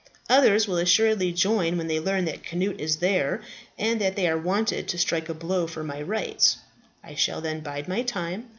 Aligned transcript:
Others 0.31 0.67
will 0.67 0.77
assuredly 0.79 1.31
join 1.31 1.77
when 1.77 1.85
they 1.85 1.99
learn 1.99 2.25
that 2.25 2.39
Cnut 2.43 2.79
is 2.81 2.95
there, 2.95 3.43
and 3.77 4.01
that 4.01 4.15
they 4.15 4.27
are 4.27 4.35
wanted 4.35 4.87
to 4.87 4.97
strike 4.97 5.29
a 5.29 5.33
blow 5.35 5.67
for 5.67 5.83
my 5.83 6.01
rights. 6.01 6.57
I 7.03 7.13
shall 7.13 7.39
then 7.39 7.59
bide 7.59 7.87
my 7.87 8.01
time. 8.01 8.49